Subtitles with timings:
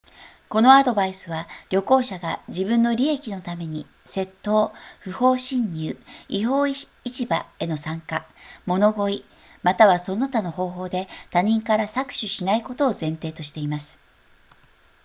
[0.49, 5.95] このアドバイスは旅行者が自分の利益のために窃盗不法侵入
[6.27, 6.89] 違法市
[7.27, 8.25] 場への参加
[8.65, 9.25] 物乞い
[9.61, 13.99] またはその他の方法で他人から搾取しないことを前提としています